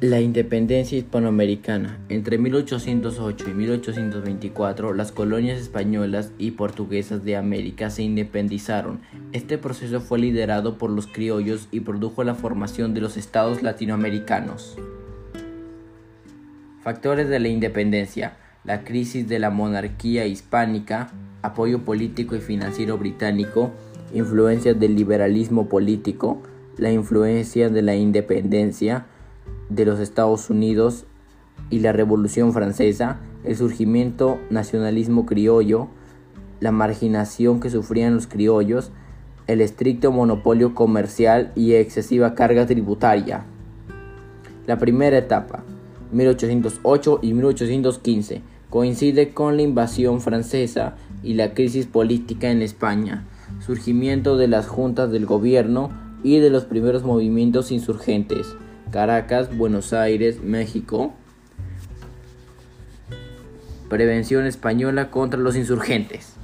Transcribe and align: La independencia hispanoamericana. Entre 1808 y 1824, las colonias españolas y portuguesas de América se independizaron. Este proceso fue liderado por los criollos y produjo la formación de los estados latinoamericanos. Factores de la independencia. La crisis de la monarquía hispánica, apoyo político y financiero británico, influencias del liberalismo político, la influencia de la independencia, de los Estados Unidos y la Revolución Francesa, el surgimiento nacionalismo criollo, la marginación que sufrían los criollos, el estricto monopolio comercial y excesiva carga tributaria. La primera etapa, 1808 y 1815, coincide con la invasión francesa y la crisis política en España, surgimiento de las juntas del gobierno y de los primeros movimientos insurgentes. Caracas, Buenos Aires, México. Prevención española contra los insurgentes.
La 0.00 0.20
independencia 0.20 0.96
hispanoamericana. 0.96 1.98
Entre 2.08 2.38
1808 2.38 3.50
y 3.50 3.52
1824, 3.52 4.94
las 4.94 5.10
colonias 5.10 5.60
españolas 5.60 6.30
y 6.38 6.52
portuguesas 6.52 7.24
de 7.24 7.34
América 7.34 7.90
se 7.90 8.04
independizaron. 8.04 9.00
Este 9.32 9.58
proceso 9.58 10.00
fue 10.00 10.20
liderado 10.20 10.78
por 10.78 10.90
los 10.90 11.08
criollos 11.08 11.66
y 11.72 11.80
produjo 11.80 12.22
la 12.22 12.36
formación 12.36 12.94
de 12.94 13.00
los 13.00 13.16
estados 13.16 13.64
latinoamericanos. 13.64 14.78
Factores 16.84 17.28
de 17.28 17.40
la 17.40 17.48
independencia. 17.48 18.36
La 18.62 18.84
crisis 18.84 19.26
de 19.26 19.40
la 19.40 19.50
monarquía 19.50 20.26
hispánica, 20.26 21.10
apoyo 21.42 21.84
político 21.84 22.36
y 22.36 22.40
financiero 22.40 22.98
británico, 22.98 23.72
influencias 24.14 24.78
del 24.78 24.94
liberalismo 24.94 25.68
político, 25.68 26.40
la 26.76 26.92
influencia 26.92 27.68
de 27.68 27.82
la 27.82 27.96
independencia, 27.96 29.06
de 29.68 29.84
los 29.84 30.00
Estados 30.00 30.50
Unidos 30.50 31.06
y 31.70 31.80
la 31.80 31.92
Revolución 31.92 32.52
Francesa, 32.52 33.18
el 33.44 33.56
surgimiento 33.56 34.38
nacionalismo 34.50 35.26
criollo, 35.26 35.88
la 36.60 36.72
marginación 36.72 37.60
que 37.60 37.70
sufrían 37.70 38.14
los 38.14 38.26
criollos, 38.26 38.90
el 39.46 39.60
estricto 39.60 40.12
monopolio 40.12 40.74
comercial 40.74 41.52
y 41.54 41.74
excesiva 41.74 42.34
carga 42.34 42.66
tributaria. 42.66 43.44
La 44.66 44.76
primera 44.76 45.16
etapa, 45.16 45.64
1808 46.12 47.20
y 47.22 47.32
1815, 47.32 48.42
coincide 48.70 49.32
con 49.32 49.56
la 49.56 49.62
invasión 49.62 50.20
francesa 50.20 50.96
y 51.22 51.34
la 51.34 51.54
crisis 51.54 51.86
política 51.86 52.50
en 52.50 52.60
España, 52.60 53.26
surgimiento 53.60 54.36
de 54.36 54.48
las 54.48 54.66
juntas 54.66 55.10
del 55.10 55.26
gobierno 55.26 55.90
y 56.22 56.38
de 56.38 56.50
los 56.50 56.64
primeros 56.64 57.04
movimientos 57.04 57.72
insurgentes. 57.72 58.54
Caracas, 58.90 59.54
Buenos 59.54 59.92
Aires, 59.92 60.42
México. 60.42 61.12
Prevención 63.90 64.46
española 64.46 65.10
contra 65.10 65.38
los 65.38 65.56
insurgentes. 65.56 66.37